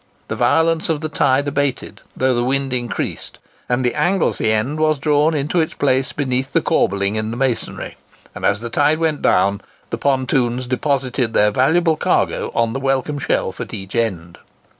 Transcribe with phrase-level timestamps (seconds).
[0.29, 3.37] The violence of the tide abated, though the wind increased,
[3.69, 7.97] and the Anglesey end was drawn into its place beneath the corbelling in the masonry;
[8.33, 9.61] and as the tide went down,
[9.91, 14.39] the pontoons deposited their valuable cargo on the welcome shelf at each end.